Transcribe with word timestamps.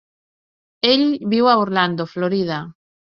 Ell 0.93 1.03
viu 1.35 1.49
a 1.51 1.55
Orlando, 1.65 2.09
Florida. 2.15 2.59